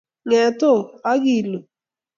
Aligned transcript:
Ng’eet 0.27 0.61
o, 0.71 0.73
akiilu 1.11 1.59